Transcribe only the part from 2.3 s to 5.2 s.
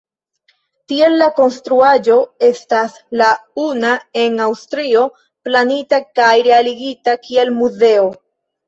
estas la una en Aŭstrio